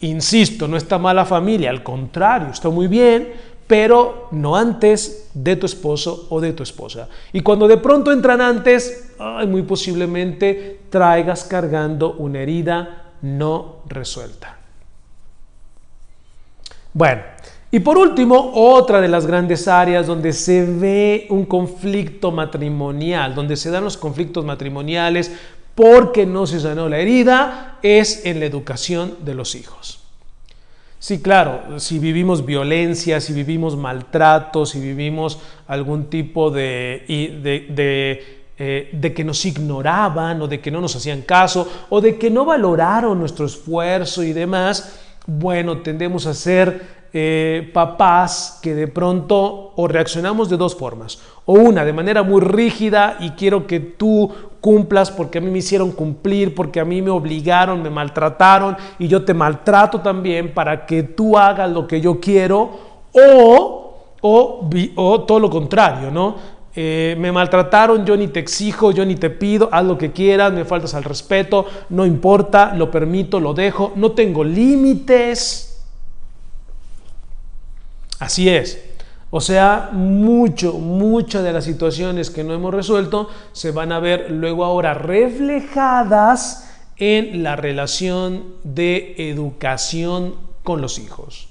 Insisto, 0.00 0.66
no 0.66 0.78
está 0.78 0.96
mala 0.96 1.26
familia, 1.26 1.68
al 1.68 1.82
contrario, 1.82 2.48
está 2.48 2.70
muy 2.70 2.86
bien, 2.86 3.34
pero 3.72 4.28
no 4.32 4.54
antes 4.54 5.30
de 5.32 5.56
tu 5.56 5.64
esposo 5.64 6.26
o 6.28 6.42
de 6.42 6.52
tu 6.52 6.62
esposa. 6.62 7.08
Y 7.32 7.40
cuando 7.40 7.66
de 7.66 7.78
pronto 7.78 8.12
entran 8.12 8.42
antes, 8.42 9.14
muy 9.48 9.62
posiblemente 9.62 10.80
traigas 10.90 11.44
cargando 11.44 12.12
una 12.18 12.40
herida 12.40 13.14
no 13.22 13.76
resuelta. 13.86 14.58
Bueno, 16.92 17.22
y 17.70 17.80
por 17.80 17.96
último, 17.96 18.52
otra 18.54 19.00
de 19.00 19.08
las 19.08 19.24
grandes 19.24 19.66
áreas 19.66 20.06
donde 20.06 20.34
se 20.34 20.66
ve 20.66 21.26
un 21.30 21.46
conflicto 21.46 22.30
matrimonial, 22.30 23.34
donde 23.34 23.56
se 23.56 23.70
dan 23.70 23.84
los 23.84 23.96
conflictos 23.96 24.44
matrimoniales 24.44 25.32
porque 25.74 26.26
no 26.26 26.46
se 26.46 26.60
sanó 26.60 26.90
la 26.90 26.98
herida, 26.98 27.78
es 27.82 28.26
en 28.26 28.38
la 28.38 28.44
educación 28.44 29.14
de 29.24 29.32
los 29.32 29.54
hijos. 29.54 30.01
Sí, 31.02 31.20
claro, 31.20 31.80
si 31.80 31.98
vivimos 31.98 32.46
violencia, 32.46 33.20
si 33.20 33.32
vivimos 33.32 33.76
maltrato, 33.76 34.64
si 34.64 34.78
vivimos 34.78 35.40
algún 35.66 36.04
tipo 36.04 36.48
de, 36.48 37.04
eh, 37.08 38.88
de, 38.92 39.12
que 39.12 39.24
nos 39.24 39.44
ignoraban 39.44 40.40
o 40.40 40.46
de 40.46 40.60
que 40.60 40.70
no 40.70 40.80
nos 40.80 40.94
hacían 40.94 41.22
caso 41.22 41.68
o 41.90 42.00
de 42.00 42.18
que 42.18 42.30
no 42.30 42.44
valoraron 42.44 43.18
nuestro 43.18 43.46
esfuerzo 43.46 44.22
y 44.22 44.32
demás, 44.32 45.00
bueno, 45.26 45.78
tendemos 45.78 46.26
a 46.26 46.34
ser 46.34 47.08
eh, 47.12 47.68
papás 47.74 48.60
que 48.62 48.72
de 48.72 48.86
pronto 48.86 49.72
o 49.74 49.88
reaccionamos 49.88 50.48
de 50.48 50.56
dos 50.56 50.76
formas. 50.76 51.18
O 51.46 51.54
una, 51.54 51.84
de 51.84 51.92
manera 51.92 52.22
muy 52.22 52.40
rígida 52.40 53.16
y 53.18 53.30
quiero 53.30 53.66
que 53.66 53.80
tú 53.80 54.32
cumplas 54.62 55.10
porque 55.10 55.38
a 55.38 55.40
mí 55.40 55.50
me 55.50 55.58
hicieron 55.58 55.90
cumplir, 55.90 56.54
porque 56.54 56.80
a 56.80 56.84
mí 56.84 57.02
me 57.02 57.10
obligaron, 57.10 57.82
me 57.82 57.90
maltrataron 57.90 58.76
y 58.98 59.08
yo 59.08 59.24
te 59.24 59.34
maltrato 59.34 60.00
también 60.00 60.54
para 60.54 60.86
que 60.86 61.02
tú 61.02 61.36
hagas 61.36 61.70
lo 61.70 61.86
que 61.86 62.00
yo 62.00 62.20
quiero. 62.20 62.92
O, 63.12 63.94
o, 64.22 64.70
o 64.94 65.20
todo 65.22 65.40
lo 65.40 65.50
contrario, 65.50 66.10
¿no? 66.10 66.36
Eh, 66.74 67.16
me 67.18 67.30
maltrataron, 67.32 68.06
yo 68.06 68.16
ni 68.16 68.28
te 68.28 68.40
exijo, 68.40 68.92
yo 68.92 69.04
ni 69.04 69.16
te 69.16 69.28
pido, 69.28 69.68
haz 69.72 69.84
lo 69.84 69.98
que 69.98 70.12
quieras, 70.12 70.52
me 70.52 70.64
faltas 70.64 70.94
al 70.94 71.04
respeto, 71.04 71.66
no 71.90 72.06
importa, 72.06 72.72
lo 72.74 72.90
permito, 72.90 73.40
lo 73.40 73.52
dejo, 73.52 73.92
no 73.96 74.12
tengo 74.12 74.42
límites. 74.42 75.84
Así 78.20 78.48
es. 78.48 78.91
O 79.34 79.40
sea, 79.40 79.88
mucho, 79.92 80.74
muchas 80.74 81.42
de 81.42 81.54
las 81.54 81.64
situaciones 81.64 82.28
que 82.28 82.44
no 82.44 82.52
hemos 82.52 82.74
resuelto 82.74 83.30
se 83.52 83.70
van 83.70 83.90
a 83.90 83.98
ver 83.98 84.30
luego 84.30 84.62
ahora 84.62 84.92
reflejadas 84.92 86.68
en 86.98 87.42
la 87.42 87.56
relación 87.56 88.56
de 88.62 89.14
educación 89.16 90.34
con 90.62 90.82
los 90.82 90.98
hijos. 90.98 91.48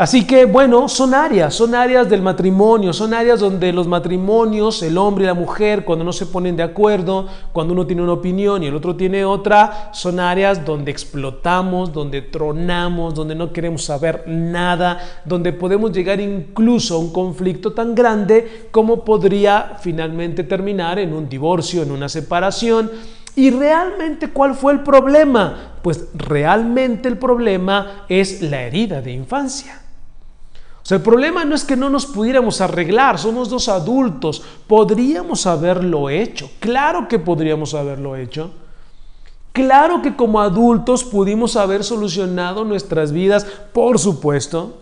Así 0.00 0.26
que 0.26 0.46
bueno, 0.46 0.88
son 0.88 1.12
áreas, 1.12 1.54
son 1.54 1.74
áreas 1.74 2.08
del 2.08 2.22
matrimonio, 2.22 2.94
son 2.94 3.12
áreas 3.12 3.38
donde 3.38 3.70
los 3.70 3.86
matrimonios, 3.86 4.82
el 4.82 4.96
hombre 4.96 5.24
y 5.24 5.26
la 5.26 5.34
mujer, 5.34 5.84
cuando 5.84 6.06
no 6.06 6.12
se 6.14 6.24
ponen 6.24 6.56
de 6.56 6.62
acuerdo, 6.62 7.26
cuando 7.52 7.74
uno 7.74 7.86
tiene 7.86 8.00
una 8.00 8.14
opinión 8.14 8.62
y 8.62 8.68
el 8.68 8.74
otro 8.74 8.96
tiene 8.96 9.26
otra, 9.26 9.90
son 9.92 10.18
áreas 10.18 10.64
donde 10.64 10.90
explotamos, 10.90 11.92
donde 11.92 12.22
tronamos, 12.22 13.14
donde 13.14 13.34
no 13.34 13.52
queremos 13.52 13.84
saber 13.84 14.24
nada, 14.26 14.98
donde 15.26 15.52
podemos 15.52 15.92
llegar 15.92 16.18
incluso 16.18 16.94
a 16.94 16.98
un 16.98 17.12
conflicto 17.12 17.74
tan 17.74 17.94
grande 17.94 18.68
como 18.70 19.04
podría 19.04 19.76
finalmente 19.82 20.44
terminar 20.44 20.98
en 20.98 21.12
un 21.12 21.28
divorcio, 21.28 21.82
en 21.82 21.90
una 21.90 22.08
separación. 22.08 22.90
¿Y 23.36 23.50
realmente 23.50 24.30
cuál 24.30 24.54
fue 24.54 24.72
el 24.72 24.80
problema? 24.80 25.74
Pues 25.82 26.08
realmente 26.14 27.06
el 27.06 27.18
problema 27.18 28.06
es 28.08 28.40
la 28.40 28.62
herida 28.62 29.02
de 29.02 29.12
infancia 29.12 29.80
el 30.90 31.02
problema 31.02 31.44
no 31.44 31.54
es 31.54 31.64
que 31.64 31.76
no 31.76 31.90
nos 31.90 32.06
pudiéramos 32.06 32.60
arreglar, 32.60 33.18
somos 33.18 33.48
dos 33.48 33.68
adultos, 33.68 34.42
podríamos 34.66 35.46
haberlo 35.46 36.10
hecho, 36.10 36.50
claro 36.58 37.06
que 37.06 37.18
podríamos 37.18 37.74
haberlo 37.74 38.16
hecho. 38.16 38.50
Claro 39.52 40.00
que 40.00 40.14
como 40.14 40.40
adultos 40.40 41.02
pudimos 41.02 41.56
haber 41.56 41.82
solucionado 41.82 42.64
nuestras 42.64 43.12
vidas, 43.12 43.44
por 43.72 43.98
supuesto. 43.98 44.78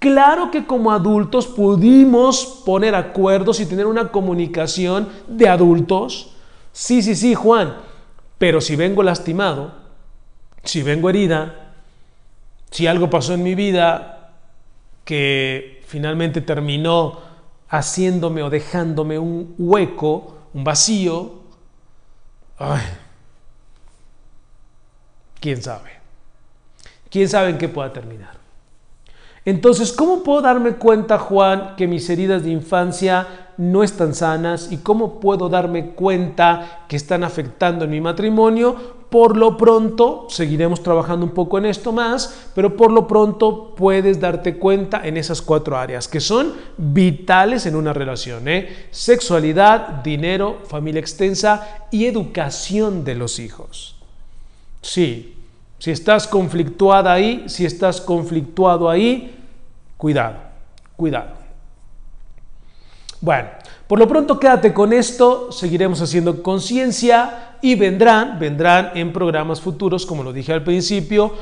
Claro 0.00 0.50
que 0.50 0.66
como 0.66 0.92
adultos 0.92 1.46
pudimos 1.46 2.62
poner 2.64 2.94
acuerdos 2.94 3.60
y 3.60 3.66
tener 3.66 3.86
una 3.86 4.10
comunicación 4.10 5.08
de 5.28 5.48
adultos. 5.48 6.34
Sí, 6.72 7.02
sí, 7.02 7.14
sí, 7.14 7.34
Juan. 7.34 7.76
Pero 8.38 8.60
si 8.60 8.76
vengo 8.76 9.02
lastimado, 9.02 9.72
si 10.64 10.82
vengo 10.82 11.08
herida, 11.08 11.72
si 12.70 12.86
algo 12.86 13.10
pasó 13.10 13.34
en 13.34 13.42
mi 13.42 13.54
vida 13.54 14.17
que 15.08 15.80
finalmente 15.86 16.42
terminó 16.42 17.18
haciéndome 17.70 18.42
o 18.42 18.50
dejándome 18.50 19.18
un 19.18 19.54
hueco, 19.56 20.36
un 20.52 20.64
vacío. 20.64 21.32
¿Quién 25.40 25.62
sabe? 25.62 25.92
¿Quién 27.08 27.26
sabe 27.26 27.48
en 27.48 27.56
qué 27.56 27.70
pueda 27.70 27.90
terminar? 27.90 28.34
Entonces, 29.46 29.94
¿cómo 29.94 30.22
puedo 30.22 30.42
darme 30.42 30.72
cuenta, 30.72 31.18
Juan, 31.18 31.74
que 31.76 31.86
mis 31.86 32.10
heridas 32.10 32.42
de 32.42 32.50
infancia 32.50 33.54
no 33.56 33.82
están 33.82 34.14
sanas 34.14 34.70
y 34.70 34.76
cómo 34.76 35.20
puedo 35.20 35.48
darme 35.48 35.92
cuenta 35.92 36.84
que 36.86 36.96
están 36.96 37.24
afectando 37.24 37.86
en 37.86 37.92
mi 37.92 38.02
matrimonio? 38.02 38.97
Por 39.10 39.36
lo 39.36 39.56
pronto, 39.56 40.26
seguiremos 40.28 40.82
trabajando 40.82 41.24
un 41.24 41.32
poco 41.32 41.58
en 41.58 41.66
esto 41.66 41.92
más, 41.92 42.50
pero 42.54 42.76
por 42.76 42.92
lo 42.92 43.06
pronto 43.06 43.74
puedes 43.74 44.20
darte 44.20 44.58
cuenta 44.58 45.06
en 45.06 45.16
esas 45.16 45.40
cuatro 45.40 45.76
áreas 45.78 46.08
que 46.08 46.20
son 46.20 46.52
vitales 46.76 47.64
en 47.66 47.76
una 47.76 47.92
relación. 47.92 48.48
¿eh? 48.48 48.88
Sexualidad, 48.90 50.02
dinero, 50.02 50.58
familia 50.68 51.00
extensa 51.00 51.86
y 51.90 52.06
educación 52.06 53.04
de 53.04 53.14
los 53.14 53.38
hijos. 53.38 53.96
Sí, 54.82 55.34
si 55.78 55.90
estás 55.90 56.26
conflictuada 56.26 57.12
ahí, 57.12 57.44
si 57.48 57.64
estás 57.64 58.00
conflictuado 58.00 58.90
ahí, 58.90 59.34
Cuidado, 59.98 60.36
cuidado. 60.96 61.30
Bueno, 63.20 63.48
por 63.88 63.98
lo 63.98 64.06
pronto 64.06 64.38
quédate 64.38 64.74
con 64.74 64.92
esto, 64.92 65.50
seguiremos 65.50 66.00
haciendo 66.02 66.42
conciencia 66.42 67.56
y 67.62 67.74
vendrán, 67.74 68.38
vendrán 68.38 68.90
en 68.94 69.12
programas 69.14 69.62
futuros, 69.62 70.04
como 70.04 70.22
lo 70.22 70.32
dije 70.32 70.52
al 70.52 70.62
principio, 70.62 71.32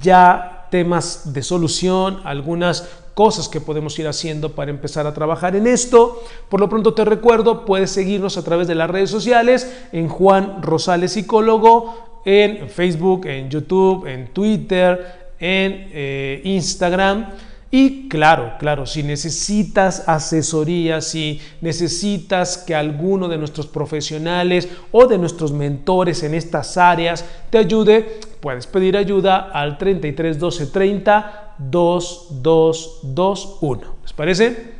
ya 0.00 0.68
temas 0.70 1.32
de 1.32 1.42
solución, 1.42 2.20
algunas 2.24 2.88
cosas 3.14 3.48
que 3.48 3.60
podemos 3.60 3.98
ir 3.98 4.06
haciendo 4.06 4.52
para 4.52 4.70
empezar 4.70 5.06
a 5.06 5.14
trabajar 5.14 5.56
en 5.56 5.66
esto. 5.66 6.22
Por 6.48 6.60
lo 6.60 6.68
pronto 6.68 6.94
te 6.94 7.04
recuerdo, 7.04 7.64
puedes 7.64 7.90
seguirnos 7.90 8.36
a 8.36 8.44
través 8.44 8.68
de 8.68 8.74
las 8.74 8.88
redes 8.88 9.10
sociales 9.10 9.68
en 9.90 10.08
Juan 10.08 10.62
Rosales 10.62 11.12
Psicólogo, 11.12 12.20
en 12.24 12.68
Facebook, 12.68 13.26
en 13.26 13.50
YouTube, 13.50 14.06
en 14.06 14.28
Twitter, 14.32 15.32
en 15.40 15.88
eh, 15.92 16.40
Instagram. 16.44 17.30
Y 17.78 18.08
claro, 18.08 18.54
claro, 18.58 18.86
si 18.86 19.02
necesitas 19.02 20.08
asesoría, 20.08 21.02
si 21.02 21.42
necesitas 21.60 22.56
que 22.56 22.74
alguno 22.74 23.28
de 23.28 23.36
nuestros 23.36 23.66
profesionales 23.66 24.66
o 24.92 25.06
de 25.06 25.18
nuestros 25.18 25.52
mentores 25.52 26.22
en 26.22 26.32
estas 26.32 26.78
áreas 26.78 27.22
te 27.50 27.58
ayude, 27.58 28.20
puedes 28.40 28.66
pedir 28.66 28.96
ayuda 28.96 29.50
al 29.52 29.76
33 29.76 30.38
12 30.38 30.68
30 30.68 31.56
2221. 31.58 33.82
¿Les 34.04 34.12
parece? 34.14 34.72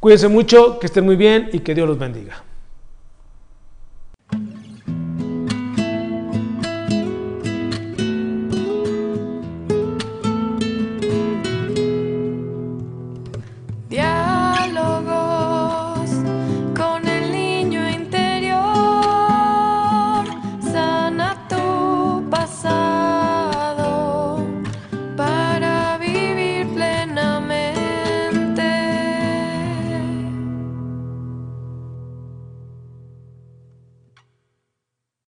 Cuídense 0.00 0.26
mucho, 0.26 0.80
que 0.80 0.86
estén 0.86 1.04
muy 1.04 1.14
bien 1.14 1.48
y 1.52 1.60
que 1.60 1.76
Dios 1.76 1.86
los 1.86 1.96
bendiga. 1.96 2.42